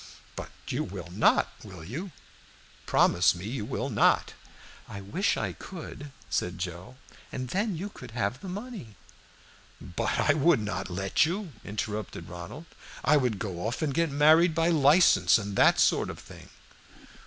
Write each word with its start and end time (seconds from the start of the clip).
"But 0.35 0.49
you 0.67 0.83
will 0.83 1.09
not, 1.11 1.49
will 1.63 1.85
you? 1.85 2.09
Promise 2.87 3.35
me 3.35 3.45
you 3.45 3.63
will 3.63 3.91
not." 3.91 4.33
"I 4.89 4.99
wish 4.99 5.37
I 5.37 5.53
could," 5.53 6.11
said 6.27 6.57
Joe, 6.57 6.95
"and 7.31 7.49
then 7.49 7.75
you 7.75 7.89
could 7.89 8.09
have 8.09 8.41
the 8.41 8.49
money" 8.49 8.95
"But 9.79 10.19
I 10.19 10.33
would 10.33 10.59
not 10.59 10.89
let 10.89 11.27
you," 11.27 11.51
interrupted 11.63 12.29
Ronald. 12.29 12.65
"I 13.03 13.15
would 13.17 13.37
go 13.37 13.59
off 13.67 13.83
and 13.83 13.93
get 13.93 14.09
married 14.09 14.55
by 14.55 14.69
license, 14.69 15.37
and 15.37 15.55
that 15.55 15.79
sort 15.79 16.09
of 16.09 16.17
thing." 16.17 16.49